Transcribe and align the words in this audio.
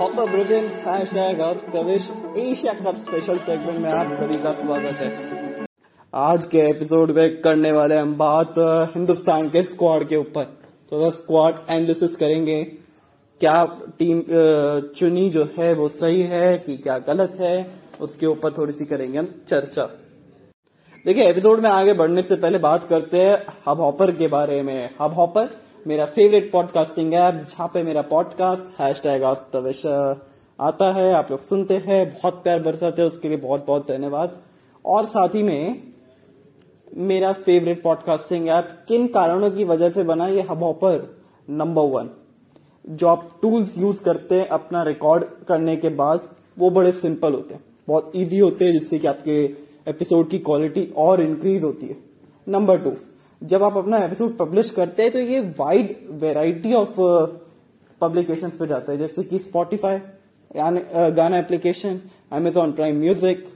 Hopper 0.00 0.30
Britain's 0.30 0.78
hashtag 0.78 1.40
Tavish 1.72 2.04
Asia 2.38 2.72
cup 2.74 2.96
special 2.96 3.38
segment 3.38 3.78
में 3.78 3.90
आप 3.90 4.12
सभी 4.20 4.36
का 4.42 4.52
स्वागत 4.52 5.00
है। 5.00 5.66
आज 6.12 6.46
के 6.46 6.58
एपिसोड 6.60 7.10
में 7.10 7.40
करने 7.40 7.72
वाले 7.72 7.96
हम 7.96 8.14
बात 8.14 8.54
हिंदुस्तान 8.94 9.48
के 9.48 9.62
स्क्वाड 9.62 10.06
के 10.08 10.16
ऊपर। 10.16 10.44
तो 10.92 11.10
स्क्वाड 11.10 11.58
एनालिसिस 11.70 12.16
करेंगे, 12.16 12.62
क्या 13.40 13.64
टीम 13.98 14.22
चुनी 14.96 15.28
जो 15.30 15.48
है 15.58 15.72
वो 15.74 15.88
सही 15.90 16.22
है 16.24 16.56
कि 16.58 16.76
क्या 16.78 16.98
गलत 17.06 17.36
है, 17.40 17.70
उसके 18.00 18.26
ऊपर 18.26 18.52
थोड़ी 18.52 18.72
सी 18.72 18.84
करेंगे 18.84 19.18
हम 19.18 19.34
चर्चा। 19.48 19.88
देखिए 21.04 21.28
एपिसोड 21.30 21.60
में 21.60 21.70
आगे 21.70 21.92
बढ़ने 21.94 22.22
से 22.22 22.36
पहले 22.36 22.58
बात 22.60 22.88
करते 22.88 23.20
हैं 23.20 23.38
हब 23.68 23.80
हॉपर 23.80 24.10
के 24.12 24.28
बारे 24.30 24.62
में। 24.62 24.88
हब 25.00 25.14
हॉपर 25.14 25.58
मेरा 25.86 26.04
फेवरेट 26.04 26.50
पॉडकास्टिंग 26.52 27.14
ऐप 27.14 27.34
जहाँ 27.34 27.70
पे 27.74 27.82
मेरा 27.82 28.02
पॉडकास्ट 28.02 28.80
हैश 28.80 29.00
टैग 29.00 29.22
आता 30.60 30.92
है, 30.92 31.12
आप 31.12 31.30
लोग 31.30 31.40
सुनते 31.40 31.76
हैं, 31.76 32.10
बहुत 32.10 32.42
प्यार 32.42 32.62
बरसाते 32.62 33.02
हैं, 33.02 33.08
उसके 33.08 33.28
लिए 33.28 33.36
बहुत 33.36 33.66
बहुत 33.66 33.88
धन्यवाद। 33.88 34.36
और 34.84 35.06
साथ 35.06 35.28
ही 35.28 35.42
में, 35.42 35.82
मेरा 36.96 37.32
फेवरेट 37.32 37.82
पॉडकास्टिंग 37.82 38.48
ऐप 38.48 38.84
किन 38.88 39.06
कारणों 39.06 39.50
की 39.50 39.64
वजह 39.64 39.90
से 39.90 40.02
बना 40.02 40.26
ये 40.28 40.40
हब 40.40 40.62
हॉपर 40.62 41.20
नंबर 41.50 41.82
वन 41.82 42.10
जो 42.88 43.06
आप 43.06 43.38
टूल्स 43.42 43.78
यूज़ 43.78 44.02
करते 44.02 44.34
हैं 44.34 44.48
अपना 44.48 44.82
रिकॉर्ड 44.82 45.24
करने 45.48 45.76
के 45.76 45.88
बाद, 45.88 46.20
वो 46.58 46.70
बड़े 46.70 46.92
सिंपल 46.92 47.32
होते 47.32 47.54
हैं। 47.54 47.64
बहुत 47.88 48.12
इजी 48.14 48.38
होते 48.38 48.64
हैं, 48.64 48.72
जिससे 48.72 48.98
कि 48.98 49.06
आपके 49.06 49.44
एपिसोड 49.88 50.28
की 50.28 50.38
क्वालिटी 50.38 50.92
और 50.96 51.22
इंक्रीज 51.22 51.62
होती 51.64 51.86
है। 51.86 51.96
नंबर 52.48 52.78
टू 52.78 52.92
जब 53.42 53.62
आप 53.62 53.76
अपना 53.76 53.98
एपिसोड 53.98 54.36
पब्लिश 54.38 54.70
करते 54.70 55.02
हैं 55.02 55.12
तो 55.12 55.18
ये 55.18 55.40
वाइड 55.58 55.96
वेराइटी 56.22 56.72
ऑफ़ 56.74 56.96
पब्लिकेशन 58.00 58.50
पे 58.50 58.66
जाता 58.66 58.92
है। 58.92 58.98
जैसे 58.98 59.22
कि 59.22 59.38
Spotify 59.38 59.98
Gaana 61.12 61.38
application 61.38 62.00
Amazon 62.32 62.72
prime 62.72 62.98
music 63.00 63.46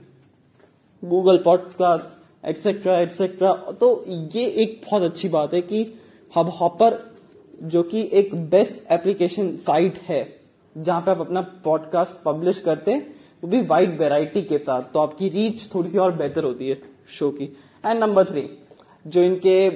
Google 1.03 1.37
podcast 1.37 2.47
etcetera 2.47 2.99
etcetera 2.99 3.53
तो 3.79 4.03
ये 4.07 4.45
एक 4.63 4.81
बहुत 4.85 5.03
अच्छी 5.03 5.29
बात 5.29 5.53
है 5.53 5.61
कि 5.61 5.83
हब 6.37 6.49
हॉपर 6.51 6.99
जो 7.63 7.83
कि 7.83 8.09
एक 8.13 8.35
बेस्ट 8.49 8.91
एप्लीकेशन 8.91 9.55
साइट 9.57 9.97
है, 10.07 10.27
जहाँ 10.75 11.01
पे 11.01 11.11
आप 11.11 11.19
अपना 11.19 11.41
पॉडकास्ट 11.63 12.23
पब्लिश 12.25 12.59
करते 12.59 12.91
हैं, 12.91 13.15
वो 13.43 13.49
भी 13.49 13.61
वाइड 13.61 13.97
वेराइटी 13.99 14.41
के 14.41 14.57
साथ। 14.57 14.81
तो 14.93 14.99
आपकी 14.99 15.29
रीच 15.29 15.69
थोड़ी 15.75 15.89
सी 15.89 15.97
और 15.97 16.11
बेहतर 16.13 16.43
होती 16.43 16.69
है 16.69 16.81
शो 17.09 17.29
की। 17.29 17.45
एंड 17.83 17.99
नंबर 17.99 18.25
थ्री 18.25 18.41
जो 19.05 19.21
इनके 19.21 19.69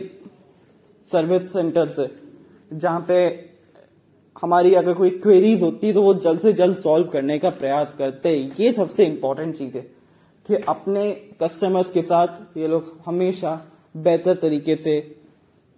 सर्विस 1.09 1.51
सेंटर्स 1.53 1.99
है, 1.99 2.09
जहाँ 2.73 3.05
पे 3.07 3.17
हमारी 4.41 4.73
अगर 4.75 4.93
कोई 4.93 5.09
क्वेरीज 5.09 5.61
होती 5.61 5.87
है 5.87 5.93
तो 5.93 6.01
वो 6.01 6.13
जल्द 6.15 6.39
से 6.39 6.53
जल्द 6.53 6.77
सॉल्व 6.77 7.07
करने 7.07 7.37
का 7.39 7.49
प्रयास 7.51 7.93
करते 7.97 8.29
हैं। 8.29 8.51
ये 8.59 8.71
सबसे 8.73 9.05
इंपॉर्टेंट 9.05 9.55
चीज़ 9.57 9.75
है 9.77 9.81
कि 10.49 10.55
अपने 10.67 11.11
कस्टमर्स 11.41 11.91
के 11.91 12.01
साथ 12.01 12.57
ये 12.57 12.67
लोग 12.67 12.93
हमेशा 13.05 13.59
बेहतर 13.97 14.35
तरीके 14.35 14.75
से 14.75 14.99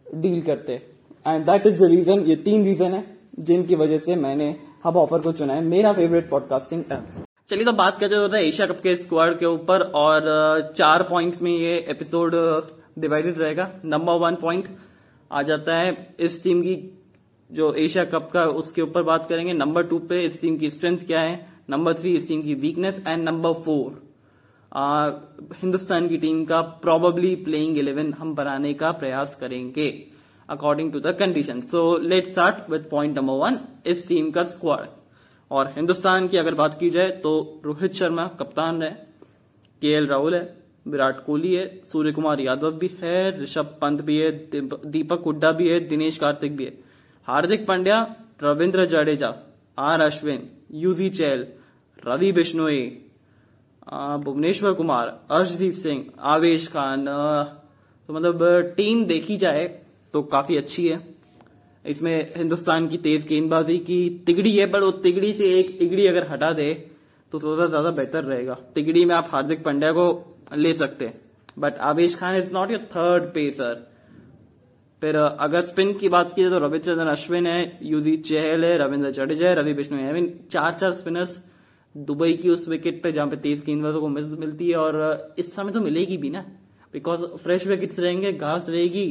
डील 0.06 0.42
करते 0.42 0.74
हैं। 0.74 0.82
And 1.26 1.46
that 1.46 1.66
is 1.68 1.84
the 1.84 1.90
reason 1.90 2.20
ये 2.20 2.36
तीन 2.38 2.64
रीजन 2.66 2.94
है, 2.94 3.04
जिनकी 3.40 3.76
वजह 3.76 4.00
से 4.00 4.16
मैंने 4.18 4.56
हब 4.86 4.98
ऑफ़र 4.98 5.20
को 5.20 5.32
चुना 5.32 5.54
है। 5.54 5.64
मेरा 5.64 5.94
फेवरेट 5.94 6.30
पॉडकास्टिंग 6.30 6.84
ऐप 6.92 7.26
चलिए 7.50 7.66
तो 7.66 7.72
बात 7.74 8.00
करते 8.00 8.16
होते 8.16 8.40
एशिया 8.40 8.68
कप 8.68 8.80
के 8.84 8.96
स्क्वाड 8.98 9.38
के 9.40 9.46
ऊपर 9.46 9.82
और 9.96 10.22
चार 10.78 11.04
पॉइंट्स 11.04 11.42
में 11.42 11.52
ये 11.52 11.76
एपिसोड 11.90 12.36
डिवाइडेड 12.98 13.38
रहेगा। 13.38 13.70
नंबर 13.86 14.14
वन 14.20 14.36
पॉइंट 14.36 14.68
आ 15.32 15.42
जाता 15.42 15.76
है 15.76 16.16
इस 16.20 16.44
टीम 16.44 16.62
की 16.62 16.76
जो 17.50 17.74
एशिया 17.76 18.04
कप 18.06 18.30
का 18.34 18.44
उसके 18.46 18.82
ऊपर 18.82 19.04
बात 19.04 19.28
करेंगे। 19.30 19.54
नंबर 19.54 19.84
टू 19.84 20.00
पे 20.00 20.24
इस 20.26 20.40
टीम 20.42 20.58
की 20.58 20.70
स्ट्रेंथ 20.72 21.06
क्या 21.08 21.22
है? 21.22 21.50
नंबर 21.70 21.94
थ्री 21.94 22.16
इस 22.18 22.28
टीम 22.28 22.42
की 22.42 22.56
weakness 22.58 23.02
and 23.08 23.24
number 23.24 23.54
four 23.64 24.10
Hindustan 25.62 26.08
की 26.08 26.18
टीम 26.18 26.44
का 26.46 26.62
प्रोबेबली 26.62 27.36
प्लेइंग 27.36 27.78
इलेवन 27.78 28.14
हम 28.14 28.34
बनाने 28.36 28.74
का 28.74 28.92
प्रयास 28.92 29.36
करेंगे 29.40 29.88
according 30.50 30.92
to 30.94 31.00
the 31.00 31.16
condition 31.20 31.62
so 31.62 31.98
let 31.98 32.28
start 32.28 32.70
with 32.70 32.90
point 32.90 33.18
number 33.18 33.34
one 33.36 33.58
इस 33.86 34.08
टीम 34.08 34.30
का 34.32 34.44
स्क्वाड 34.44 34.88
और 35.52 35.68
हिंदुस्तान 35.76 36.28
की 36.28 36.38
अगर 36.38 36.56
बात 36.56 36.80
की 36.80 36.90
जाए 36.90 37.10
तो 37.24 37.62
रोहित 37.66 37.94
शर्मा 37.94 38.28
कप्तान 38.40 38.82
है 38.84 38.92
के 39.82 40.00
राहुल 40.06 40.36
है। 40.36 40.61
विराट 40.86 41.24
कोहली 41.26 41.54
है 41.54 41.66
सूर्य 41.86 42.12
कुमार 42.12 42.40
यादव 42.40 42.72
भी 42.74 42.90
है, 43.02 43.42
ऋषभ 43.42 43.78
पंत 43.82 44.02
भी 44.02 44.18
है 44.18 44.32
दीपक 44.52 45.24
हुड्डा 45.26 45.52
भी 45.52 45.70
है, 45.70 45.80
दिनेश 45.88 46.18
कार्तिक 46.18 46.56
भी 46.58 46.66
है। 46.66 46.74
हार्दिक 47.28 47.66
पांड्या, 47.68 48.16
रविंद्र 48.44 48.86
जडेजा, 48.88 49.34
आर 49.78 50.02
अश्विन 50.02 50.50
यूजी 50.76 51.10
चैल 51.12 51.48
रवि 52.04 52.32
बिश्नोई 52.32 52.82
भुवनेश्वर 54.20 54.74
कुमार, 54.74 55.08
अर्शदीप 55.32 55.74
सिंह, 55.76 56.04
आवेश 56.20 56.68
खान 56.68 57.06
तो 57.06 58.14
मतलब 58.14 58.74
टीम 58.78 59.06
देखी 59.06 59.38
जाए 59.38 59.68
तो 60.14 60.22
काफ़ी 60.24 60.58
अच्छी 60.58 60.88
है। 60.88 61.00
इसमें 61.86 62.34
हिंदुस्तान 62.36 62.88
की 62.88 62.98
तेज 63.00 63.28
गेंदबाजी 63.28 63.78
की 63.80 64.24
तिगड़ी 64.26 64.56
है, 64.58 64.66
पर 64.68 64.82
वो 64.82 64.92
तिगड़ी 65.00 65.34
से 65.34 65.54
एक 65.60 65.78
इगड़ी 65.82 66.08
अगर 66.08 66.28
हटा 66.30 66.52
दे 66.54 66.74
तो 67.34 67.40
थोड़ा 67.40 67.66
ज़्यादा 67.68 67.92
बेहतर 67.92 68.24
रहेगा। 68.24 68.54
तिगड़ी 68.76 69.06
में 69.06 69.16
आप 69.16 69.28
हार्दिक 69.32 69.64
पांड्या 69.64 69.92
को 69.92 70.06
ले 70.52 70.74
सकते 70.74 71.14
but 71.60 71.78
Avesh 71.84 72.16
Khan 72.16 72.36
is 72.36 72.52
not 72.54 72.72
your 72.72 72.82
third 72.92 73.24
pacer 73.34 73.88
फिर 75.02 75.16
अगर 75.16 75.62
स्पिन 75.62 75.94
की 75.94 76.10
बात 76.10 76.34
की 76.36 76.42
जाए 76.42 76.50
तो 76.52 76.58
रविचंद्रन 76.60 77.08
अश्विन 77.08 77.48
है 77.48 77.80
यूजी 77.84 78.16
चहल 78.18 78.66
है, 78.66 78.78
रविंद्र 78.78 79.12
जडेजा 79.12 79.48
है, 79.50 79.56
रवि 79.56 79.74
बिश्नोई 79.74 80.04
आई 80.04 80.12
मीन 80.14 80.30
चार 80.52 80.74
चार 80.74 80.94
स्पिनर्स 80.94 81.38
दुबई 81.96 82.34
की 82.34 82.50
उस 82.50 82.68
विकेट 82.70 83.02
पे 83.04 83.12
जहाँ 83.12 83.28
पे 83.28 83.36
तेज 83.38 83.64
गेंदबाजों 83.66 84.02
को 84.02 84.08
मिलती 84.08 84.70
है 84.70 84.76
और 84.78 85.34
इस 85.40 85.54
समय 85.56 85.72
तो 85.72 85.82
मिलेगी 85.82 86.18
भी 86.18 86.30
ना। 86.30 86.46
बिकॉज़ 86.94 87.22
फ्रेश 87.44 87.68
विकेट्स 87.68 88.00
रहेंगे, 88.00 88.34
घास 88.34 88.70
रहेगी 88.70 89.08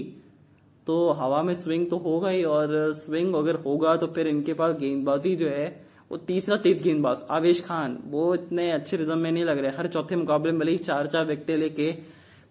तो 0.87 1.11
हवा 1.13 1.43
में 1.43 1.55
स्विंग 1.55 1.89
तो 1.91 1.97
होगा 1.99 2.29
ही 2.29 2.43
और 2.45 2.93
स्विंग 2.95 3.35
अगर 3.35 3.55
होगा 3.57 3.97
तो 3.97 4.07
फिर 4.07 4.27
इनके 4.27 4.55
पास 4.55 4.77
गेंदबाजी 4.77 5.35
जो 5.37 5.49
है 5.49 5.69
वो 6.11 6.17
तीसरा 6.19 6.57
तेज 6.57 6.83
गेंदबाज, 6.83 7.19
आवेश 7.31 7.61
खान, 7.61 7.99
वो 8.05 8.35
इतने 8.35 8.71
अच्छे 8.71 8.97
रिजम 8.97 9.19
में 9.19 9.31
नहीं 9.33 9.45
लग 9.45 9.59
रहे, 9.59 9.73
हर 9.73 9.87
चौथे 9.87 10.17
मुकाबले 10.17 10.53
में 10.53 10.61
भले 10.61 10.73
ही 10.73 10.79
चार 10.81 11.07
चार 11.07 11.25
विकेट 11.27 11.59
लेके 11.59 11.91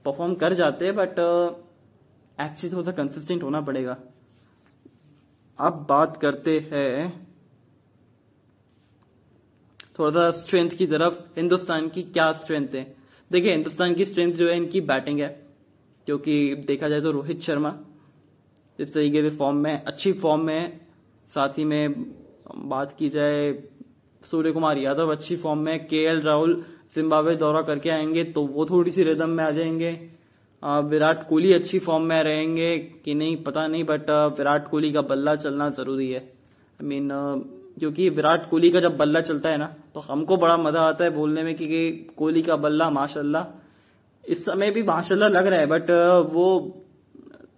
परफॉर्म 0.06 0.36
कर 0.36 0.54
जाते 0.54 0.86
हैं 0.86 0.96
बट 0.96 1.20
एक्चुअली 2.38 2.72
थोड़ा 2.72 2.84
सा 2.84 2.92
कंसिस्टेंट 2.94 3.44
होना 3.44 3.62
पड़ेगा। 3.62 3.98
अब 5.60 5.86
बात 5.90 6.18
करते 6.18 6.60
हैं 6.72 7.28
थोड़ा 10.00 10.12
सा 10.12 10.30
स्ट्रेंथ 10.40 10.70
की 10.70 10.88
तरफ़, 10.88 11.20
हिंदुस्तान 11.38 11.90
की 11.90 12.02
क्या 12.04 12.32
स्ट्रेंथ 12.34 12.76
है? 12.76 12.86
देखिए, 13.32 13.52
हिंदुस्तान 13.52 13.94
की 13.94 14.06
स्ट्रेंथ 14.06 14.34
जो 14.34 14.48
है, 14.50 14.56
इनकी 14.58 14.82
बैटिंग 14.84 15.20
है, 15.20 15.28
क्योंकि 16.08 16.56
देखा 16.68 16.90
जाए 16.90 17.02
तो 17.02 17.12
रोहित 17.12 17.42
शर्मा 17.42 17.76
इस 18.80 18.94
तरीके 18.94 19.22
से 19.22 19.30
फॉर्म 19.38 19.58
में, 19.58 19.84
अच्छी 19.84 20.14
फॉर्म 20.14 20.42
में, 20.42 20.80
साथ 21.30 21.58
ही 21.58 21.66
में 21.66 22.06
बात 22.50 22.96
की 23.00 23.10
जाए 23.10 23.52
सूर्य 24.22 24.52
कुमार 24.52 24.78
यादव 24.78 25.12
अच्छी 25.12 25.36
फॉर्म 25.38 25.60
में 25.60 25.88
के 25.88 26.04
एल 26.06 26.22
राहुल 26.22 26.54
जिम्बाब्वे 26.96 27.36
दौरा 27.36 27.62
करके 27.62 27.90
आएँगे 27.90 28.24
तो 28.36 28.42
वो 28.48 28.66
थोड़ी 28.66 28.92
सी 28.92 29.04
रिदम 29.04 29.30
में 29.30 29.44
आ 29.44 29.52
जाएँगे। 29.52 29.92
विराट 30.64 31.28
कोहली 31.30 31.54
अच्छी 31.54 31.80
फॉर्म 31.80 32.04
में 32.04 32.22
रहेंगे 32.24 32.78
कि 33.06 33.14
नहीं 33.16 33.36
पता 33.44 33.68
नहीं 33.68 33.84
बट 33.84 34.10
विराट 34.40 34.68
कोहली 34.70 34.92
का 34.92 35.02
बल्ला 35.04 35.36
चलना 35.36 35.70
ज़रूरी 35.70 36.12
है। 36.12 36.20
आई 36.20 36.80
I 36.80 36.84
मीन 36.84 37.08
mean, 37.08 37.80
क्योंकि 37.80 38.10
विराट 38.10 38.50
कोहली 38.50 38.70
का 38.70 38.80
जब 38.80 38.98
बल्ला 38.98 39.22
चलता 39.22 39.50
है 39.50 39.58
ना 39.58 39.74
तो 39.94 40.00
हमको 40.00 40.38
बड़ा 40.38 40.58
मज़ा 40.58 40.82
आता 40.82 41.04
है 41.04 41.10
बोलने 41.12 41.44
में 41.44 41.54
कि 41.56 41.68
कोहली 42.18 42.42
का 42.42 42.56
बल्ला 42.58 42.90
माशाल्लाह। 42.90 43.46
इस 44.24 44.46
समय 44.46 44.72
भी 44.72 44.84
माशाल्लाह 44.84 45.30
लग 45.30 45.48
रहा 45.48 45.60
है 45.60 45.66
बट 45.68 45.90
वो 46.34 46.48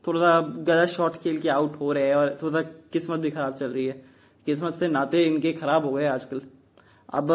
थोड़ा 0.07 0.19
सा 0.21 0.39
गलत 0.63 0.89
शॉट 0.89 1.15
खेल 1.15 1.37
के 1.39 1.49
आउट 1.49 1.79
हो 1.79 1.91
रहे 1.93 2.07
हैं 2.07 2.15
और 2.15 2.37
थोड़ा 2.41 2.61
सा 2.61 2.69
किस्मत 2.93 3.19
भी 3.19 3.29
खराब 3.31 3.55
चल 3.55 3.67
रही 3.67 3.85
है। 3.85 4.10
किस्मत 4.47 4.73
से 4.73 4.87
नाते 4.89 5.23
इनके 5.25 5.53
खराब 5.53 5.85
हो 5.85 5.91
गए 5.91 6.05
आजकल। 6.07 6.41
अब 7.13 7.31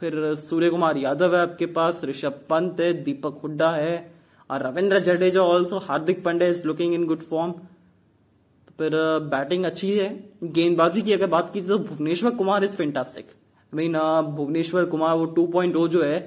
फिर 0.00 0.34
सूर्य 0.40 0.70
कुमार 0.70 0.96
यादव 0.96 1.34
है 1.36 1.40
आपके 1.42 1.66
पास, 1.68 2.00
ऋषभ 2.04 2.40
पंत 2.50 2.80
है, 2.80 2.92
दीपक 2.94 3.40
हुड्डा 3.42 3.70
है, 3.70 4.10
और 4.50 4.62
Ravindra 4.62 5.00
Jadeja 5.02 5.40
also 5.42 5.78
Hardik 5.80 6.22
Pandya 6.24 6.48
is 6.50 6.62
looking 6.66 6.94
in 6.94 7.06
good 7.06 7.22
form 7.24 7.52
तो 7.52 8.72
फिर 8.78 8.92
बैटिंग 9.30 9.64
अच्छी 9.64 9.90
है। 9.90 10.08
गेंदबाजी 10.44 11.02
की 11.02 11.12
अगर 11.12 11.26
बात 11.28 11.50
की 11.52 11.60
तो 11.62 11.78
Bhuvneshwar 11.80 12.30
Kumar 12.36 12.64
is 12.64 12.76
fantastic 12.76 13.26
I 13.26 13.76
mean 13.78 13.98
Bhuvneshwar 14.36 14.84
Kumar, 14.86 15.16
वो 15.16 15.26
2.0 15.28 15.86
जो 15.88 16.02
है, 16.02 16.18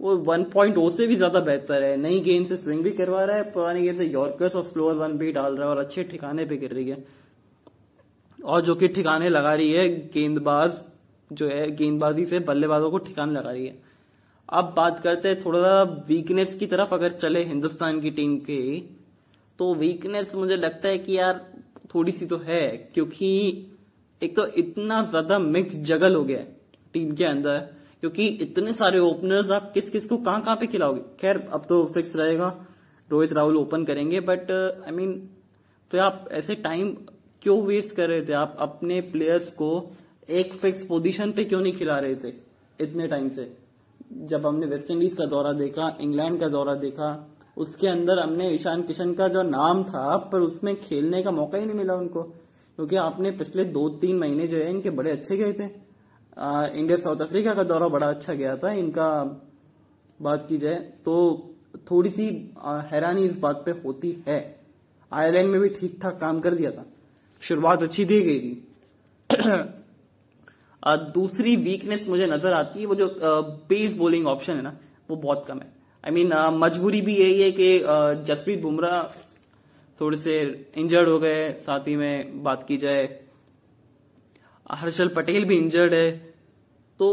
वो 0.00 0.16
1.0 0.26 0.90
से 0.90 1.06
भी 1.06 1.16
ज़्यादा 1.16 1.40
बेहतर 1.42 1.82
है। 1.82 1.96
नई 1.98 2.20
गेंद 2.20 2.46
से 2.46 2.56
स्विंग 2.56 2.82
भी 2.82 2.90
करवा 2.92 3.24
रहा 3.24 3.36
है, 3.36 3.50
पुरानी 3.52 3.82
गेंद 3.82 3.98
से 3.98 4.06
यॉर्कर्स 4.06 4.56
और 4.56 4.64
स्लोअर 4.64 4.94
वन 4.96 5.18
भी 5.18 5.32
डाल 5.32 5.56
रहा 5.56 5.64
है 5.64 5.70
और 5.70 5.78
अच्छे 5.78 6.04
ठिकाने 6.04 6.44
पे 6.44 6.56
गिर 6.56 6.72
रही 6.72 6.88
है। 6.88 7.04
और 8.38 8.60
जो 8.60 8.74
कि 8.74 8.88
ठिकाने 8.88 9.28
लगा 9.28 9.54
रही 9.54 9.72
है, 9.72 9.88
गेंदबाज 10.10 10.84
जो 11.30 11.48
है, 11.48 11.70
गेंदबाजी 11.70 12.26
से 12.26 12.38
बल्लेबाजों 12.40 12.90
को 12.90 12.98
ठिकाने 13.00 13.32
लगा 13.32 13.50
रही 13.50 13.66
है। 13.66 13.76
अब 14.48 14.72
बात 14.76 15.00
करते 15.00 15.28
हैं 15.28 15.44
थोड़ा 15.44 15.60
सा 15.60 15.82
वीकनेस 16.08 16.54
की 16.54 16.66
तरफ़, 16.66 16.94
अगर 16.94 17.12
चले 17.12 17.42
हिंदुस्तान 17.44 18.00
की 18.00 18.10
टीम 18.10 18.36
के 18.40 18.60
तो 19.58 19.74
वीकनेस 19.74 20.34
मुझे 20.34 20.56
लगता 20.56 20.88
है 20.88 20.98
कि 20.98 21.16
यार 21.18 21.40
थोड़ी 21.94 22.12
सी 22.12 22.26
तो 22.26 22.36
है, 22.38 22.66
क्योंकि 22.94 23.30
एक 24.22 24.36
तो 24.36 24.46
इतना 24.56 25.02
ज़्यादा 25.04 25.38
मिक्स 25.38 25.76
जगल 25.84 26.14
हो 26.14 26.22
गया 26.24 26.38
है 26.38 26.56
टीम 26.94 27.14
के 27.14 27.24
अंदर, 27.24 27.58
क्योंकि 28.00 28.26
इतने 28.42 28.72
सारे 28.74 28.98
ओपनर्स 29.00 29.50
आप 29.50 29.70
किस 29.74 29.90
किस 29.90 30.06
को 30.06 30.16
कहाँ 30.18 30.42
कहाँ 30.42 30.56
पे 30.56 30.66
खिलाओगे? 30.66 31.00
खैर, 31.20 31.38
अब 31.52 31.64
तो 31.68 31.84
फिक्स 31.94 32.16
रहेगा, 32.16 32.54
रोहित, 33.08 33.32
राहुल 33.32 33.56
ओपन 33.56 33.84
करेंगे 33.84 34.20
बट 34.22 34.50
आई 34.50 34.92
मीन 34.92 35.12
तो 35.90 35.98
आप 36.00 36.28
ऐसे 36.32 36.54
टाइम 36.56 36.96
क्यों 37.42 37.60
वेस्ट 37.62 37.94
कर 37.96 38.08
रहे 38.08 38.22
थे? 38.22 38.32
आप 38.32 38.56
अपने 38.58 39.00
प्लेयर्स 39.00 39.48
को 39.52 39.70
एक 40.30 40.52
फिक्स 40.54 40.84
पोजीशन 40.86 41.32
पे 41.32 41.44
क्यों 41.44 41.60
नहीं 41.60 41.72
खिला 41.72 41.98
रहे 41.98 42.14
थे 42.14 42.32
इतने 42.80 43.06
टाइम 43.08 43.28
से? 43.28 43.52
जब 44.12 44.46
हमने 44.46 44.66
वेस्ट 44.66 44.90
इंडीज 44.90 45.14
का 45.14 45.26
दौरा 45.26 45.52
देखा 45.52 45.96
इंग्लैंड 46.00 46.40
का 46.40 46.48
दौरा 46.48 46.74
देखा 46.74 47.08
उसके 47.56 47.88
अंदर 47.88 48.18
हमने 48.18 48.48
ईशान 48.50 48.82
किशन 48.82 49.12
का 49.14 49.28
जो 49.28 49.42
नाम 49.42 49.82
था 49.84 50.16
पर 50.32 50.40
उसमें 50.40 50.74
खेलने 50.80 51.22
का 51.22 51.30
मौका 51.30 51.58
ही 51.58 51.66
नहीं 51.66 51.76
मिला 51.76 51.94
उनको। 51.94 52.22
क्योंकि 52.22 52.96
आपने 52.96 53.30
पिछले 53.30 53.64
दो 53.66 53.88
तीन 53.98 54.18
महीने 54.18 54.46
जो 54.46 54.56
है 54.56 54.70
इनके 54.70 54.90
बड़े 54.90 55.10
अच्छे 55.10 55.36
गए 55.36 55.52
थे। 55.52 55.68
आ, 56.38 56.66
इंडिया 56.66 56.98
साउथ 56.98 57.20
अफ्रीका 57.20 57.54
का 57.54 57.62
दौरा 57.62 57.88
बड़ा 57.88 58.08
अच्छा 58.08 58.34
गया 58.34 58.56
था 58.56 58.72
इनका 58.74 59.08
बात 60.20 60.46
की 60.48 60.58
जाए 60.58 60.76
तो 61.04 61.16
थोड़ी 61.90 62.10
सी 62.10 62.26
हैरानी 62.92 63.24
इस 63.24 63.38
बात 63.38 63.62
पे 63.66 63.70
होती 63.84 64.12
है। 64.28 64.38
आयरलैंड 65.12 65.50
में 65.50 65.60
भी 65.60 65.68
ठीक 65.70 65.98
ठाक 66.02 66.18
काम 66.20 66.40
कर 66.40 66.54
दिया 66.54 66.70
था। 66.70 66.84
शुरुआत 67.42 67.82
अच्छी 67.82 68.04
दी 68.04 68.20
गई 68.22 68.40
थी। 68.40 68.52
दूसरी 71.12 71.56
वीकनेस 71.58 72.06
मुझे 72.08 72.26
नज़र 72.26 72.52
आती 72.54 72.80
है 72.80 72.86
वो 72.86 72.94
जो 72.94 73.08
पेस 73.68 73.92
बॉलिंग 73.94 74.26
ऑप्शन 74.26 74.56
है 74.56 74.62
ना 74.62 74.76
वो 75.10 75.16
बहुत 75.16 75.44
कम 75.48 75.58
है। 75.58 75.72
आई 76.04 76.10
I 76.10 76.14
मीन 76.14 76.28
mean, 76.28 76.52
मजबूरी 76.54 77.00
भी 77.00 77.16
यही 77.16 77.40
है 77.40 77.50
कि 77.52 77.68
जसप्रीत 78.24 78.60
बुमराह 78.62 79.02
थोड़े 79.98 80.18
से 80.18 80.40
इंजर्ड 80.76 81.08
हो 81.08 81.18
गए 81.18 81.50
साथ 81.66 81.88
ही 81.88 81.96
में 81.96 82.42
बात 82.42 82.64
की 82.68 82.76
जाए 82.76 83.04
हर्षल 84.70 85.08
पटेल 85.10 85.44
भी 85.44 85.56
इंजर्ड 85.56 85.94
है। 85.94 86.10
तो 87.00 87.08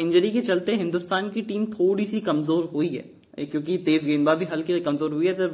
इंजरी 0.00 0.30
के 0.30 0.40
चलते 0.40 0.74
हिंदुस्तान 0.76 1.30
की 1.30 1.42
टीम 1.42 1.66
थोड़ी 1.68 2.06
सी 2.06 2.20
कमज़ोर 2.22 2.64
हुई 2.72 2.88
है 2.88 3.46
क्योंकि 3.46 3.76
तेज 3.86 4.04
गेंदबाजी 4.04 4.44
हल्की 4.44 4.80
कमज़ोर 4.80 5.12
हुई 5.12 5.26
है 5.26 5.34
तो 5.34 5.46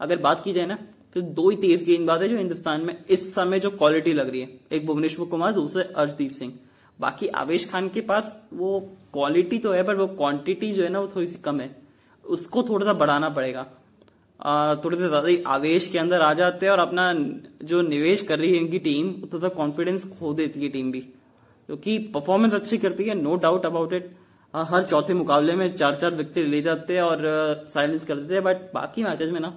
अगर 0.00 0.18
बात 0.20 0.42
की 0.44 0.52
जाए 0.52 0.66
ना 0.66 0.78
तो 1.16 1.20
दो 1.22 1.48
ही 1.50 1.56
तेज 1.56 1.84
गेंदबाज 1.84 2.22
है 2.22 2.28
जो 2.28 2.36
हिंदुस्तान 2.36 2.80
में 2.80 2.94
इस 3.10 3.22
समय 3.34 3.60
जो 3.60 3.70
क्वालिटी 3.72 4.12
लग 4.12 4.28
रही 4.30 4.40
है। 4.40 4.48
एक 4.72 4.86
भुवनेश्वर 4.86 5.26
कुमार, 5.26 5.52
दूसरे 5.52 5.82
अर्शदीप 5.96 6.32
सिंह। 6.32 6.52
बाकी 6.98 7.28
आवेश 7.36 7.68
खान 7.70 7.88
के 7.88 8.00
पास 8.02 8.32
वो 8.54 8.80
क्वालिटी 9.12 9.58
तो 9.58 9.72
है, 9.72 9.82
पर 9.82 9.94
वो 9.94 10.06
क्वांटिटी 10.08 10.72
जो 10.72 10.82
है 10.82 10.88
ना 10.88 11.00
वो 11.00 11.10
थोड़ी 11.14 11.28
सी 11.28 11.38
कम 11.44 11.60
है। 11.60 11.70
उसको 12.24 12.62
थोड़ा 12.62 12.86
सा 12.86 12.92
बढ़ाना 12.94 13.28
पड़ेगा। 13.30 13.62
थोड़े 14.84 14.96
से 14.96 15.08
ज़्यादा 15.08 15.50
आवेश 15.50 15.86
के 15.86 15.98
अंदर 15.98 16.20
आ 16.20 16.32
जाते 16.34 16.66
हैं 16.66 16.72
और 16.72 16.78
अपना 16.78 17.12
जो 17.64 17.80
निवेश 17.82 18.22
कर 18.22 18.38
रही 18.38 18.50
है 18.52 18.58
इनकी 18.58 18.78
टीम 18.80 19.12
थोड़ा 19.22 19.38
सा 19.38 19.54
कॉन्फिडेंस 19.54 20.04
खो 20.10 20.32
देती 20.34 20.60
है 20.60 20.68
टीम 20.68 20.90
भी। 20.92 21.00
क्योंकि 21.00 21.98
परफॉर्मेंस 22.14 22.52
अच्छी 22.54 22.78
करती 22.78 23.04
है 23.04 23.14
नो 23.14 23.36
डाउट 23.38 23.66
अबाउट 23.66 23.92
इट 23.92 24.10
हर 24.54 24.82
चौथे 24.84 25.14
मुकाबले 25.14 25.54
में 25.54 25.74
चार 25.76 25.94
चार 25.94 26.14
विकेट 26.14 26.46
ले 26.48 26.60
जाते 26.62 26.94
हैं 26.94 27.02
और 27.02 27.64
साइलेंस 27.68 28.04
कर 28.04 28.16
देते 28.16 28.34
हैं। 28.34 28.42
बट 28.44 28.72
बाकी 28.74 29.04
मैचेस 29.04 29.30
में 29.30 29.40
ना 29.40 29.56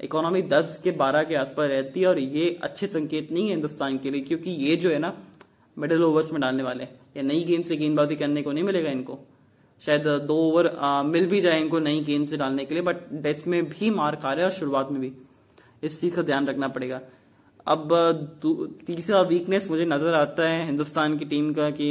इकोनॉमी 0.00 0.42
दस 0.44 0.78
के 0.84 0.90
बारह 0.92 1.22
के 1.24 1.34
आसपास 1.36 1.68
रहती 1.70 2.00
है 2.00 2.06
और 2.06 2.18
ये 2.18 2.48
अच्छे 2.62 2.86
संकेत 2.86 3.30
नहीं 3.32 3.44
है 3.44 3.50
हिंदुस्तान 3.50 3.98
के 3.98 4.10
लिए, 4.10 4.20
क्योंकि 4.22 4.50
ये 4.50 4.76
जो 4.76 4.90
है 4.90 4.98
ना 4.98 5.12
मिडिल 5.76 6.04
ओवर्स 6.04 6.30
में 6.32 6.40
डालने 6.40 6.62
वाले 6.62 6.84
या 7.16 7.22
नई 7.22 7.44
गेम 7.44 7.62
से 7.62 7.76
गेंदबाजी 7.76 8.16
करने 8.16 8.42
को 8.42 8.52
नहीं 8.52 8.64
मिलेगा 8.64 8.90
इनको। 8.90 9.18
शायद 9.82 10.06
दो 10.26 10.36
ओवर 10.40 10.70
मिल 11.06 11.26
भी 11.26 11.40
जाए 11.40 11.60
इनको 11.60 11.78
नई 11.80 12.00
गेंद 12.02 12.28
से 12.28 12.36
डालने 12.36 12.64
के 12.64 12.74
लिए 12.74 12.82
बट 12.82 12.96
डेथ 13.22 13.46
में 13.46 13.64
भी 13.68 13.90
मार 13.92 14.16
खा 14.16 14.32
रहे 14.32 14.44
हैं 14.44 14.50
और 14.50 14.56
शुरुआत 14.58 14.90
में 14.92 15.00
भी। 15.00 15.12
इस 15.82 16.00
चीज़ 16.00 16.14
का 16.16 16.22
ध्यान 16.22 16.46
रखना 16.46 16.68
पड़ेगा। 16.68 17.00
अब 17.66 17.88
तीसरा 18.86 19.20
वीकनेस 19.24 19.68
मुझे 19.70 19.84
नज़र 19.86 20.14
आता 20.14 20.48
है 20.48 20.64
हिंदुस्तान 20.66 21.16
की 21.18 21.24
टीम 21.24 21.52
का 21.54 21.70
कि 21.72 21.90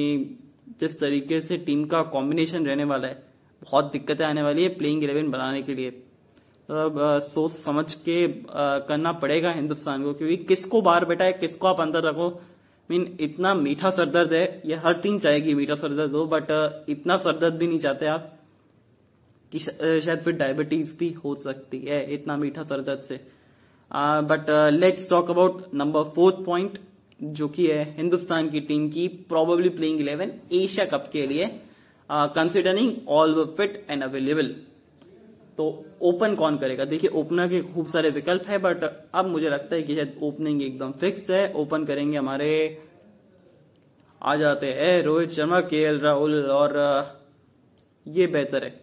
जिस 0.80 1.00
तरीके 1.00 1.42
से 1.42 1.58
टीम 1.60 1.86
का 1.86 2.02
कॉम्बिनेशन 2.10 2.66
रहने 2.66 2.84
वाला 2.86 3.08
है, 3.08 3.22
बहुत 3.62 3.92
दिक्कतें 3.92 4.26
आने 4.26 4.42
वाली 4.44 4.64
है 4.64 4.70
प्लेइंग 4.76 5.04
इलेवन 5.04 5.30
बनाने 5.32 5.62
के 5.62 5.76
लिए। 5.76 6.03
मतलब 6.70 7.22
सोच 7.26 7.52
समझ 7.54 7.94
के 7.96 8.28
करना 8.48 9.12
पड़ेगा 9.14 9.52
हिंदुस्तान 9.52 10.04
को, 10.04 10.14
क्योंकि 10.14 10.38
किसको 10.46 10.82
बाहर 10.82 11.06
बैठा 11.06 11.26
है, 11.26 11.34
किसको 11.34 11.68
आप 11.68 11.82
अंदर 11.82 12.04
रखो। 12.04 12.30
मीन 12.90 13.18
इतना 13.22 13.54
मीठा 13.56 13.90
सरदर्द 13.92 14.34
है, 14.34 14.62
ये 14.66 14.76
हर 14.76 14.94
टीम 14.96 15.20
चाहेगी 15.20 15.54
मीठा 15.56 15.76
सरदर्द 15.76 16.12
हो 16.12 16.26
बट 16.28 16.48
इतना 16.90 17.18
सरदर्द 17.18 17.54
भी 17.56 17.68
नहीं 17.68 17.80
चाहते 17.80 18.06
आप 18.08 18.32
कि 19.52 19.60
शायद 19.60 20.20
फिर 20.20 20.34
डायबिटीज़ 20.36 20.94
भी 21.00 21.10
हो 21.24 21.36
सकती 21.44 21.80
है, 21.80 22.14
इतना 22.14 22.38
मीठा 22.38 22.64
सरदर्द 22.64 23.02
से। 23.04 23.20
But 23.92 24.50
let's 24.74 25.10
talk 25.10 25.30
about 25.30 25.64
number 25.76 26.04
fourth 26.16 26.44
point 26.46 26.80
जो 27.20 27.48
कि 27.48 27.68
है 27.68 27.84
हिंदुस्तान 27.98 28.50
की 28.50 28.60
टीम 28.62 28.90
की 28.90 29.08
probably 29.30 29.70
playing 29.72 30.00
eleven 30.00 30.32
Asia 30.54 30.86
cup 30.88 31.10
के 31.14 31.26
लिए 31.28 31.48
considering 32.10 32.94
all 33.10 33.44
fit 33.58 33.86
and 33.90 34.04
available 34.04 34.56
तो 35.58 35.86
ओपन 36.02 36.36
कौन 36.36 36.58
करेगा? 36.58 36.86
देखिए 36.86 37.10
ओपनर 37.10 37.48
के 37.48 37.62
खूब 37.64 37.88
सारे 37.88 38.10
विकल्प 38.10 38.48
है 38.48 38.58
बट 38.58 38.84
अब 39.14 39.26
मुझे 39.26 39.50
लगता 39.50 39.76
है 39.76 39.84
कि 39.84 39.96
शायद 39.96 40.16
ओपनिंग 40.24 40.62
एकदम 40.62 40.92
फिक्स 40.92 41.30
है। 41.32 41.52
ओपन 41.54 41.86
करेंगे 41.86 42.18
हमारे, 42.18 42.78
आ 44.22 44.36
जाते 44.36 44.68
हैं 44.68 45.02
रोहित 45.04 45.30
शर्मा, 45.30 45.60
के 45.62 45.98
राहुल 45.98 46.42
और 46.44 46.76
ये 48.08 48.28
बेहतर 48.28 48.64
है। 48.64 48.74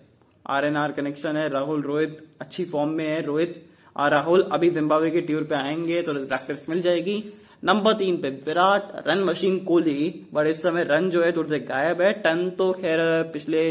आर 0.47 0.65
एन 0.65 0.77
आर 0.77 0.93
कनेक्शन 0.93 1.37
है, 1.37 1.49
राहुल, 1.49 1.83
रोहित 1.83 2.19
अच्छी 2.41 2.65
फॉर्म 2.65 2.91
में 2.91 3.07
है, 3.07 3.21
रोहित। 3.23 3.67
और 3.97 4.11
राहुल 4.11 4.43
अभी 4.53 4.71
जिम्बाब्वे 4.71 5.11
के 5.11 5.21
टूर 5.21 5.43
पे 5.43 5.55
आएँगे 5.55 6.03
तो 6.03 6.15
प्रैक्टिस 6.15 6.69
मिल 6.69 6.81
जाएगी। 6.83 7.23
नंबर 7.65 7.93
तीन 7.93 8.17
पे 8.17 8.29
Virat 8.31 9.09
run 9.09 9.19
machine 9.19 9.59
Kohli. 9.59 10.27
But 10.35 10.47
इस 10.47 10.63
समय 10.63 10.85
रन 10.85 11.11
जो 11.11 11.23
है, 11.23 11.33
थोड़े 11.33 11.49
से 11.49 11.59
गायब 11.61 12.03
है। 12.03 12.13
टन 12.13 12.51
तो 12.51 12.73
खैर, 12.73 12.99
पिछले 13.23 13.71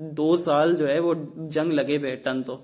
दो 0.00 0.36
साल 0.38 0.74
जो 0.74 0.86
है 0.86 0.98
वो 1.00 1.14
जंग 1.38 1.72
लगे 1.72 1.96
हुए 1.96 2.14
टन 2.24 2.42
तो। 2.42 2.54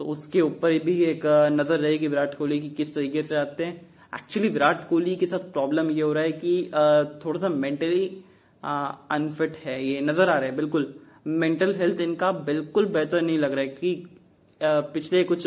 तो 0.00 0.04
उसके 0.06 0.40
ऊपर 0.40 0.78
भी 0.84 1.02
एक 1.04 1.22
नज़र 1.52 1.78
रहेगी 1.78 2.08
विराट 2.08 2.34
कोहली 2.34 2.58
की 2.60 2.68
किस 2.70 2.94
तरीके 2.94 3.22
से 3.22 3.36
आते 3.36 3.64
हैं। 3.64 3.74
एक्चुअली 4.14 4.48
विराट 4.48 4.88
कोहली 4.88 5.14
के 5.16 5.26
साथ 5.26 5.52
प्रॉब्लम 5.52 5.90
ये 5.90 6.02
हो 6.02 6.12
रहा 6.12 6.24
है 6.24 6.32
कि 6.34 6.70
थोड़ा 7.24 7.40
सा 7.40 7.48
मेंटली 7.48 8.04
अनफिट 8.62 9.56
है 9.56 9.84
ये, 9.84 10.00
नज़र 10.00 10.22
आ 10.22 10.34
रहा 10.34 10.44
है, 10.44 10.54
बिल्कुल। 10.56 10.94
मेंटल 11.26 11.74
हेल्थ 11.74 12.00
इनका 12.00 12.30
बिल्कुल 12.32 12.86
बेहतर 12.88 13.22
नहीं 13.22 13.38
लग 13.38 13.52
रहा 13.52 13.60
है 13.60 13.68
कि 13.68 14.06
पिछले 14.60 15.22
कुछ 15.24 15.46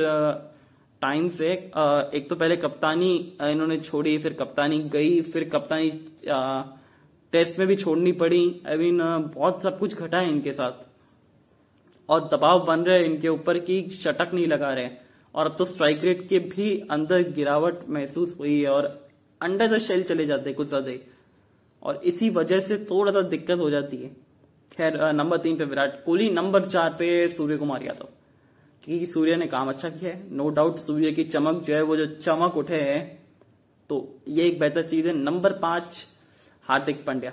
टाइम 1.01 1.27
से 1.31 1.51
एक 1.51 2.27
तो 2.29 2.35
पहले 2.35 2.57
कप्तानी 2.57 3.13
इन्होंने 3.43 3.77
छोड़ी, 3.79 4.17
फिर 4.17 4.33
कप्तानी 4.33 4.79
गई, 4.89 5.21
फिर 5.21 5.49
कप्तानी 5.49 5.89
टेस्ट 7.33 7.59
में 7.59 7.67
भी 7.67 7.75
छोड़नी 7.75 8.11
पड़ी। 8.13 8.43
आई 8.67 8.77
मीन 8.77 8.97
बहुत 9.35 9.63
सब 9.63 9.79
कुछ 9.79 9.95
घटा 9.95 10.17
है 10.17 10.29
इनके 10.29 10.51
साथ। 10.53 10.85
और 12.09 12.27
दबाव 12.27 12.65
बन 12.65 12.79
रहे 12.79 13.03
इनके 13.05 13.27
ऊपर 13.29 13.57
की, 13.59 13.81
शटक 13.93 14.31
नहीं 14.33 14.47
लगा 14.47 14.73
रहे 14.73 14.89
और 15.35 15.45
अब 15.45 15.55
तो 15.57 15.65
स्ट्राइक 15.65 16.03
रेट 16.03 16.27
के 16.29 16.39
भी 16.39 16.77
अंदर 16.91 17.21
गिरावट 17.31 17.89
महसूस 17.89 18.35
हुई 18.39 18.59
है 18.61 18.69
और 18.69 18.85
अंडर 19.41 19.67
द 19.67 19.79
शेल 19.81 20.03
चले 20.03 20.25
जाते 20.25 20.49
हैं 20.49 20.55
कुछ 20.57 20.67
ज़्यादा 20.67 20.91
और 21.81 22.01
इसी 22.05 22.29
वजह 22.31 22.59
से 22.61 22.77
थोड़ा 22.89 23.11
सा 23.11 23.21
दिक्कत 23.21 23.59
हो 23.59 23.69
जाती 23.69 23.97
है। 23.97 24.09
खैर 24.71 24.97
नंबर 25.13 25.37
तीन 25.37 25.57
पे 25.57 25.65
विराट 25.65 26.03
कोहली, 26.05 26.29
नंबर 26.31 26.65
चार 26.65 26.95
पे 26.99 27.27
सूर्य 27.29 27.57
कुमार 27.57 27.83
यादव। 27.83 28.07
क्योंकि 28.83 29.05
सूर्य 29.05 29.35
ने 29.35 29.47
काम 29.47 29.69
अच्छा 29.69 29.89
किया 29.89 30.11
है। 30.11 30.23
नो 30.31 30.49
डाउट 30.51 30.77
सूर्य 30.79 31.11
की 31.11 31.23
चमक 31.25 31.63
जो 31.63 31.75
है, 31.75 31.81
वो 31.81 31.97
जो 31.97 32.05
चमक 32.07 32.57
उठे 32.57 32.81
है 32.81 32.99
तो 33.89 34.21
ये 34.27 34.47
एक 34.47 34.59
बेहतर 34.59 34.83
चीज़ 34.83 35.07
है। 35.07 35.13
नंबर 35.15 35.53
पाँच, 35.59 36.05
Hardik 36.65 37.05
Pandya. 37.05 37.31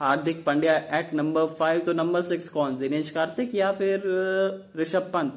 Hardik 0.00 0.44
Pandya 0.44 0.76
at 0.98 1.12
number 1.14 1.46
five 1.54 1.80
तो 1.80 1.92
नंबर 1.92 2.22
सिक्स 2.22 2.48
कौन? 2.48 2.76
दिनेश 2.78 3.10
कार्तिक 3.10 3.54
या 3.54 3.70
फिर 3.72 4.02
ऋषभ 4.76 5.10
पंत? 5.14 5.32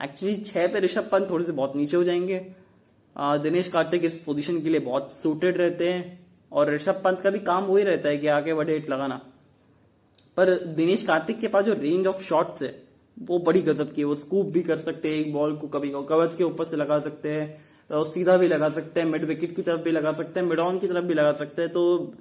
एक्चुअली 0.00 0.34
छह 0.36 0.66
पे 0.66 0.80
ऋषभ 0.80 1.08
पंत 1.12 1.28
थोड़े 1.30 1.44
से 1.44 1.52
बहुत 1.52 1.74
नीचे 1.76 1.96
हो 1.96 2.04
जाएँगे। 2.04 2.38
दिनेश 3.42 3.68
कार्तिक 3.68 4.04
इस 4.04 4.18
पोजीशन 4.18 4.60
के 4.60 4.68
लिए 4.68 4.80
बहुत 4.80 5.12
सूटेड 5.14 5.58
रहते 5.58 5.88
हैं 5.88 6.26
और 6.52 6.72
ऋषभ 6.74 7.00
पंत 7.04 7.20
का 7.20 7.30
भी 7.30 7.38
काम 7.40 7.64
वही 7.64 7.84
रहता 7.84 8.08
है 8.08 8.18
कि 8.18 8.26
आगे 8.28 8.54
बढ़े 8.54 8.72
हिट 8.72 8.90
लगाना। 8.90 9.20
पर 10.36 10.54
दिनेश 10.66 11.02
कार्तिक 11.02 11.40
के 11.40 11.48
पास 11.48 11.64
जो 11.64 11.74
रेंज 11.74 12.06
ऑफ़ 12.06 12.22
शॉट्स 12.22 12.62
है, 12.62 12.74
वो 13.16 13.38
बड़ी 13.38 13.62
गजब 13.62 13.92
की 13.92 14.00
है। 14.00 14.06
वो 14.06 14.14
स्कूप 14.14 14.46
भी 14.46 14.62
कर 14.62 14.78
सकते 14.78 15.08
हैं 15.08 15.16
एक 15.16 15.32
बॉल 15.32 15.56
को 15.56 15.68
कभी 15.68 15.90
कवर्स 15.90 16.34
के 16.34 16.44
ऊपर 16.44 16.64
से 16.64 16.76
लगा 16.76 16.98
सकते 17.00 17.32
हैं 17.32 17.46
तो 17.90 18.04
सीधा 18.04 18.36
भी 18.36 18.48
लगा 18.48 18.68
सकते 18.70 19.00
हैं 19.00 19.08
मिड 19.08 19.24
विकेट 19.24 19.54
की 19.56 19.62
तरफ़ 19.62 19.80
भी 19.80 19.90
लगा 19.90 20.12
सकते 20.12 20.40
हैं 20.40 20.46
मिड 20.46 20.60
ऑन 20.60 20.78
की 20.78 20.88
तरफ़ 20.88 21.04
भी 21.04 21.14
लगा 21.14 21.32
सकते 21.34 21.62
हैं। 21.62 21.70
तो 21.72 22.14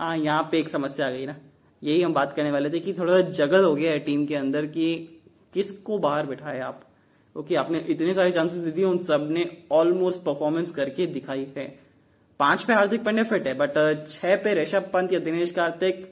हाँ 0.00 0.16
यहाँ 0.16 0.48
पे 0.52 0.58
एक 0.58 0.68
समस्या 0.68 1.06
आ 1.06 1.10
गई 1.10 1.26
ना। 1.26 1.36
यही 1.82 2.02
हम 2.02 2.12
बात 2.14 2.32
करने 2.32 2.50
वाले 2.50 2.70
थे 2.70 2.80
कि 2.80 2.92
थोड़ा 2.94 3.20
सा 3.20 3.30
जगल 3.30 3.64
हो 3.64 3.74
गया 3.74 3.90
है 3.92 3.98
टीम 4.00 4.24
के 4.26 4.34
अंदर 4.34 4.66
कि 4.66 4.94
किसको 5.54 5.98
बाहर 5.98 6.26
बिठाए 6.26 6.60
आप? 6.60 6.80
क्योंकि 7.36 7.54
आपने 7.54 7.78
इतने 7.80 8.14
सारे 8.14 8.32
चांसेस 8.32 8.64
दिए, 8.64 8.84
उन 8.84 8.98
सबने 9.04 9.46
ऑलमोस्ट 9.72 10.20
परफॉर्मेंस 10.24 10.70
करके 10.70 11.06
दिखाई 11.08 11.46
है। 11.56 11.66
पाँच 12.40 12.64
पे 12.64 12.72
हार्दिक 12.72 13.04
पांड्या 13.04 13.24
फिट 13.24 13.46
है 13.46 13.54
बट 13.54 13.74
छह 14.08 14.36
पे 14.36 14.54
ऋषभ 14.54 14.90
पंत 14.92 15.12
या 15.12 15.18
दिनेश 15.20 15.50
कार्तिक 15.50 16.02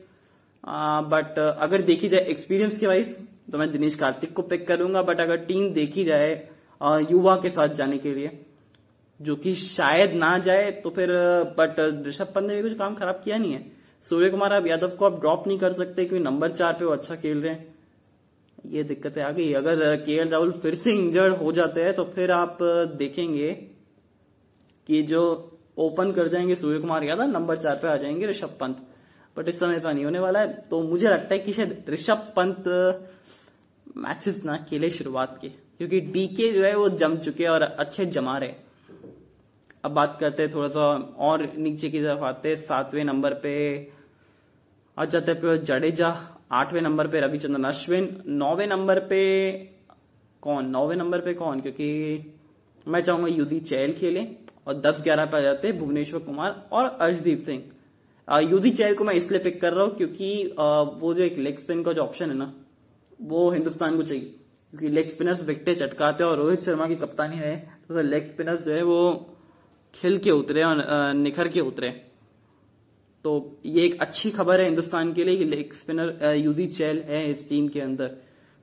बट 1.09 1.39
अगर 1.39 1.83
देखी 1.83 2.09
जाए 2.09 2.21
एक्सपीरियंस 2.31 2.79
के 2.79 2.87
वाइज 2.87 3.17
तो 3.53 3.59
मैं 3.59 3.71
दिनेश 3.73 3.95
कार्तिक 3.95 4.33
को 4.33 4.43
पिक 4.43 4.67
करूँगा 4.67 5.03
बट 5.03 5.21
अगर 5.21 5.37
टीम 5.47 5.73
देखी 5.75 6.05
जाए 6.05 6.31
युवा 7.11 7.37
के 7.37 7.51
साथ 7.51 7.75
जाने 7.75 7.99
के 7.99 8.15
लिए 8.15 8.29
जो 9.21 9.35
कि 9.37 9.55
शायद 9.55 10.13
ना 10.13 10.37
जाए 10.39 10.71
तो 10.73 10.91
फिर 10.91 11.09
बट 11.59 11.81
ऋषभ 12.07 12.33
पंत 12.35 12.47
ने 12.47 12.57
भी 12.57 12.63
कुछ 12.63 12.79
काम 12.79 12.95
खराब 12.95 13.21
किया 13.25 13.37
नहीं 13.39 13.53
है। 13.53 13.71
सूर्य 14.05 14.31
कुमार 14.31 14.53
अब 14.53 14.67
यादव 14.67 14.89
को 14.89 15.05
आप 15.05 15.21
ड्रॉप 15.21 15.47
नहीं 15.47 15.59
कर 15.59 15.73
सकते 15.73 16.05
क्योंकि 16.05 16.25
नंबर 16.25 16.51
चार 16.51 16.73
पे 16.73 16.85
वो 16.85 16.93
अच्छा 16.93 17.17
खेल 17.17 17.43
रहे 17.43 17.53
हैं। 17.53 17.75
ये 18.67 18.83
दिक्कतें 18.85 19.23
आ 19.23 19.31
गई 19.31 19.53
अगर 19.53 19.85
के 19.97 20.13
एल 20.13 20.29
राहुल 20.29 20.51
फिर 20.53 20.75
से 20.75 20.93
इंजर्ड 20.93 21.35
हो 21.35 21.53
जाते 21.53 21.83
हैं 21.83 21.95
तो 21.95 22.05
फिर 22.05 22.31
आप 22.31 22.59
देखेंगे 22.99 23.51
कि 24.89 25.03
जो 25.03 25.23
ओपन 25.79 26.13
कर 26.13 26.29
जाएँगे 26.29 26.55
सूर्य 26.55 26.79
कुमार 26.79 27.05
यादव 27.05 27.31
नंबर 27.31 27.57
चार 27.57 27.77
पे 27.77 27.89
आ 27.89 27.97
जाएँगे 27.97 28.27
ऋषभ 28.27 28.57
पंत। 28.61 28.77
बट 29.37 29.49
इस 29.49 29.59
समय 29.61 29.77
ऐसा 29.77 29.93
नहीं 29.93 30.05
होने 30.05 30.19
वाला 30.19 30.41
है। 30.41 30.53
तो 30.71 30.83
मुझे 30.83 31.09
लगता 31.09 31.35
है 31.35 31.39
कि 31.39 31.53
शायद 31.53 31.85
ऋषभ 31.89 32.33
पंत 32.37 32.65
मैचेस 33.97 34.43
ना 34.45 34.57
खेले 34.69 34.91
शुरुआत 34.91 35.39
के। 35.43 35.49
क्योंकि 35.49 36.01
डीके 36.01 36.53
जो 36.53 36.63
है 36.63 36.75
वो 36.77 36.89
जम 36.89 37.17
चुके 37.17 37.47
और 37.47 37.63
अच्छे 37.63 38.07
जमा 38.07 38.37
रहे। 38.39 38.55
अब 39.85 39.91
बात 39.91 40.17
करते 40.21 40.43
हैं 40.43 40.53
थोड़ा 40.55 40.69
सा 40.69 40.81
और 41.19 41.43
नीचे 41.59 41.89
की 41.91 42.01
तरफ़ 42.03 42.21
आते 42.25 42.49
हैं 42.49 42.57
सातवें 42.57 43.03
नंबर 43.05 43.35
पे। 43.35 43.55
आ 44.99 45.05
जाते 45.05 45.33
हैं 45.33 45.65
जडेजा 45.65 46.09
आठवें 46.53 46.81
नंबर 46.83 47.07
पे 47.07 47.21
रविचंद्रन 47.21 47.65
अश्विन 47.65 48.23
नौवे 48.27 48.67
नंबर 48.67 48.99
पे 49.01 49.21
कौन? 50.43 50.67
नौवे 50.67 50.97
नंबर 50.97 51.21
पे 51.21 51.35
कौन? 51.35 51.61
क्योंकि 51.61 52.35
मैं 52.87 53.03
चाहूँगा 53.03 53.29
यूजी 53.29 53.61
चैल 53.61 53.93
खेले। 53.93 54.27
और 54.67 54.75
दस 54.75 55.01
ग्यारह 55.03 55.27
पे 55.27 55.37
आ 55.37 55.41
जाते 55.41 55.69
हैं 55.69 55.79
भुवनेश्वर 55.79 56.21
कुमार 56.21 56.69
और 56.73 56.85
अर्शदीप 57.01 57.45
सिंह। 57.47 58.41
यूजी 58.51 58.71
चैल 58.71 58.95
को 58.95 59.05
मैं 59.05 59.15
इसलिए 59.15 59.41
पिक 59.41 59.61
कर 59.61 59.73
रहा 59.73 59.85
हूँ 59.85 59.97
क्योंकि 59.97 60.55
आ, 60.61 60.81
वो 60.81 61.15
जो 61.15 61.23
एक 61.23 61.39
लेग 61.39 61.59
स्पिन 61.59 61.83
का 61.83 61.93
जो 61.93 62.03
ऑप्शन 62.03 62.31
है 62.31 62.37
ना 62.37 62.53
वो 63.23 63.51
हिंदुस्तान 63.51 63.97
को 63.97 64.03
चाहिए। 64.03 64.35
क्योंकि 64.71 64.89
लेग 64.89 65.09
स्पिनर्स 65.09 65.43
विकटे 65.43 65.75
चटकाते 65.75 66.25
और 66.25 66.37
रोहित 66.39 66.63
शर्मा 66.63 66.87
की 66.89 66.97
कप्तानी 66.97 67.37
है। 67.37 67.57
तो 67.89 68.03
लेग 68.03 68.27
स्पिनर्स 68.27 68.65
जो 68.65 68.73
है 68.73 68.83
वो 68.83 69.32
खिल 69.95 70.19
के 70.19 70.31
उतरे 70.33 70.63
और 70.63 70.85
निखर 71.15 71.49
के 71.49 71.61
उतरे। 71.63 71.91
तो 73.25 73.33
ये 73.67 73.85
एक 73.85 74.01
अच्छी 74.03 74.31
खबर 74.31 74.61
है 74.61 74.67
हिंदुस्तान 74.67 75.13
के 75.13 75.25
लिए 75.25 75.45
लेग 75.47 75.73
स्पिनर 75.73 76.35
यूजी 76.37 76.67
चैल 76.69 77.03
है 77.09 77.31
इस 77.31 77.49
टीम 77.49 77.69
के 77.69 77.81
अंदर। 77.81 78.17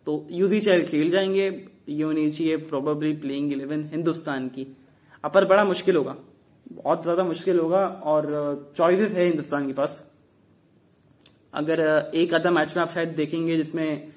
तो 0.08 0.26
यूजी 0.32 0.60
चैल 0.62 0.86
खेल 0.86 1.10
जाएँगे 1.12 1.46
ये 1.90 2.04
होनी 2.04 2.30
चाहिए 2.32 2.58
प्रोबेबली 2.68 3.14
प्लेइंग 3.16 3.54
इलेवन 3.54 3.84
हिंदुस्तान 3.92 4.48
की। 4.50 4.68
अपर 5.24 5.46
बड़ा 5.46 5.64
मुश्किल 5.66 5.96
होगा, 5.96 6.16
बहुत 6.68 7.02
ज़्यादा 7.04 7.24
मुश्किल 7.24 7.60
होगा 7.60 7.86
और 8.06 8.74
चॉइसेस 8.78 9.12
है 9.12 9.26
हिंदुस्तान 9.26 9.68
के 9.68 9.74
पास। 9.74 10.04
अगर 11.54 12.12
एक 12.16 12.34
आधा 12.34 12.52
मैच 12.52 12.76
में 12.76 12.82
आप 12.84 12.94
शायद 12.94 13.10
देखेंगे 13.16 13.58
जिसमें 13.58 14.12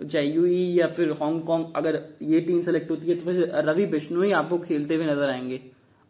चाहे 0.00 0.26
या 0.74 0.86
फिर 0.88 1.10
हांगकांग, 1.12 1.64
अगर 1.76 2.02
ये 2.22 2.40
टीम 2.40 2.62
सेलेक्ट 2.62 2.90
होती 2.90 3.08
है 3.08 3.16
तो 3.16 3.24
फिर 3.24 3.50
रवि 3.64 3.86
बिश्नोई 3.88 4.30
आपको 4.32 4.58
खेलते 4.60 4.94
हुए 4.94 5.06
नज़र 5.06 5.30
आएँगे। 5.30 5.60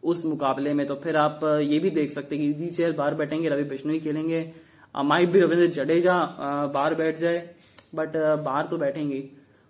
उस 0.03 0.23
मुकाबले 0.25 0.73
में 0.73 0.85
तो 0.87 0.95
फिर 0.95 1.17
आप 1.17 1.39
ये 1.63 1.79
भी 1.79 1.89
देख 1.91 2.13
सकते 2.13 2.37
हैं 2.37 2.53
कि 2.53 2.67
चेयर 2.67 2.91
बाहर 2.93 3.15
बैठेंगे, 3.15 3.49
रवि 3.49 3.63
बिश्नोई 3.65 3.99
खेलेंगे। 3.99 4.51
माइट 4.95 5.29
भी 5.29 5.39
रविंद्र 5.39 5.67
जडेजा 5.67 6.13
बाहर 6.73 6.95
बैठ 6.95 7.17
जाए, 7.19 7.49
बट 7.95 8.15
बाहर 8.43 8.67
तो 8.67 8.77
बैठेंगे। 8.77 9.23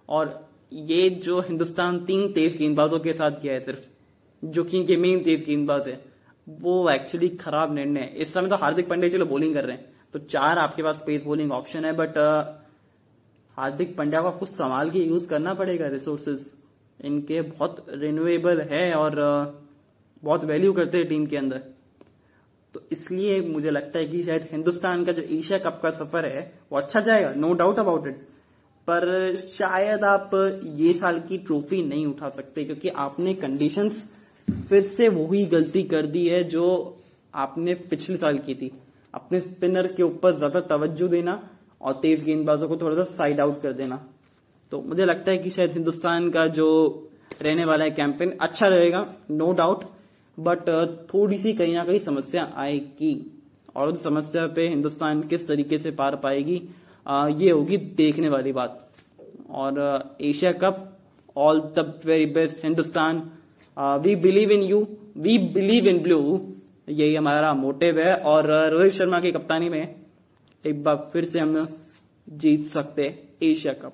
और 0.09 0.49
ये 0.71 1.09
जो 1.09 1.39
हिंदुस्तान 1.41 1.99
तीन 2.05 2.31
तेज 2.33 2.57
गेंदबाजों 2.57 2.99
के 2.99 3.13
साथ 3.13 3.41
गया 3.41 3.53
है, 3.53 3.59
सिर्फ़, 3.59 3.79
जो 4.43 4.63
कि 4.63 4.77
इनके 4.77 4.97
मेन 4.97 5.23
तेज 5.23 5.45
गेंदबाज 5.45 5.87
है, 5.87 5.99
वो 6.47 6.89
एक्चुअली 6.89 7.29
खराब 7.37 7.73
निर्णय 7.75 7.99
है। 7.99 8.15
इस 8.15 8.33
समय 8.33 8.49
तो 8.49 8.55
हार्दिक 8.55 8.89
पांड्या 8.89 9.09
चलो 9.09 9.25
बॉलिंग 9.25 9.53
कर 9.53 9.65
रहे 9.65 9.75
हैं 9.75 9.97
तो 10.13 10.19
चार 10.21 10.57
आपके 10.57 10.83
पास 10.83 11.01
पेस 11.05 11.23
बॉलिंग 11.23 11.51
ऑप्शन 11.51 11.85
है 11.85 11.91
बट 11.93 12.17
हार्दिक 13.57 13.95
पांड्या 13.97 14.21
को 14.21 14.27
आपको 14.27 14.45
संभाल 14.45 14.89
के 14.89 14.99
यूज़ 14.99 15.27
करना 15.29 15.53
पड़ेगा 15.53 15.87
रिसोर्सेज 15.87 16.45
इनके 16.99 17.41
बहुत 17.41 17.85
रिन्यूएबल 17.89 18.61
है 18.61 18.93
और 18.93 19.17
बहुत 20.23 20.43
वैल्यू 20.45 20.73
करते 20.73 20.97
हैं 20.97 21.07
टीम 21.07 21.25
के 21.25 21.37
अंदर। 21.37 21.61
तो 22.75 22.81
इसलिए 22.91 23.39
मुझे 23.43 23.71
लगता 23.71 23.99
है 23.99 24.05
कि 24.07 24.23
शायद 24.23 24.47
हिंदुस्तान 24.51 25.05
का 25.05 25.11
जो 25.11 25.21
एशिया 25.21 25.59
कप 25.59 25.79
का 25.83 25.91
सफ़र 25.93 26.25
है, 26.27 26.51
वो 26.71 26.77
अच्छा 26.77 26.99
जाएगा 27.01 27.31
नो 27.33 27.53
डाउट 27.55 27.79
अबाउट 27.79 28.07
इट 28.07 28.27
पर 28.87 29.35
शायद 29.37 30.03
आप 30.05 30.31
ये 30.75 30.93
साल 30.95 31.19
की 31.21 31.37
ट्रॉफी 31.39 31.81
नहीं 31.83 32.05
उठा 32.07 32.29
सकते, 32.29 32.63
क्योंकि 32.65 32.89
आपने 32.89 33.33
कंडीशंस 33.35 34.03
फिर 34.47 34.81
से 34.83 35.09
वही 35.09 35.45
गलती 35.47 35.83
कर 35.85 36.05
दी 36.07 36.27
है 36.27 36.43
जो 36.45 36.65
आपने 37.33 37.73
पिछले 37.89 38.17
साल 38.17 38.37
की 38.39 38.55
थी। 38.55 38.71
अपने 39.13 39.41
स्पिनर 39.41 39.87
के 39.87 40.03
ऊपर 40.03 40.37
ज़्यादा 40.37 40.59
तवज्जो 40.67 41.07
देना 41.07 41.41
और 41.81 41.93
तेज 42.01 42.23
गेंदबाजों 42.23 42.67
को 42.67 42.77
थोड़ा 42.77 42.95
सा 42.95 43.03
साइड 43.11 43.39
आउट 43.39 43.61
कर 43.61 43.73
देना। 43.73 43.99
तो 44.71 44.81
मुझे 44.81 45.05
लगता 45.05 45.31
है 45.31 45.37
कि 45.37 45.49
शायद 45.49 45.71
हिंदुस्तान 45.71 46.29
का 46.29 46.45
जो 46.49 46.67
रहने 47.41 47.65
वाला 47.65 47.83
है 47.83 47.91
कैंपेन 47.91 48.37
अच्छा 48.41 48.67
रहेगा 48.67 49.05
नो 49.31 49.51
डाउट 49.53 49.83
बट 50.39 50.69
थोड़ी 51.13 51.37
सी 51.39 51.53
कहीं 51.53 51.73
ना 51.73 51.83
कहीं 51.85 51.99
समस्या 51.99 52.51
आएगी। 52.55 53.15
और 53.75 53.91
उस 53.91 54.03
समस्या 54.03 54.45
पे 54.47 54.67
हिंदुस्तान 54.67 55.21
किस 55.23 55.47
तरीके 55.47 55.79
से 55.79 55.91
पार 55.91 56.15
पाएगी 56.15 56.61
आ, 57.07 57.27
ये 57.27 57.51
होगी 57.51 57.77
देखने 57.77 58.29
वाली 58.29 58.51
बात। 58.51 58.89
और 59.49 59.77
Asia 60.21 60.51
cup 60.53 60.97
all 61.35 61.59
the 61.77 62.01
very 62.05 62.25
best 62.25 62.63
Hindustan. 62.63 63.21
We 63.77 64.15
believe 64.17 64.51
in 64.51 64.61
you 64.61 64.79
we 65.17 65.37
believe 65.53 65.87
in 65.87 65.99
blue 65.99 66.19
यही 66.89 67.15
हमारा 67.15 67.53
मोटिव 67.53 67.99
है। 67.99 68.15
और 68.15 68.49
रोहित 68.71 68.93
शर्मा 68.93 69.19
की 69.19 69.31
कप्तानी 69.31 69.69
में 69.69 69.95
एक 70.65 70.83
बार 70.83 71.09
फिर 71.13 71.25
से 71.25 71.39
हम 71.39 71.67
जीत 72.27 72.67
सकते 72.67 73.03
एशिया 73.43 73.73
कप। 73.73 73.93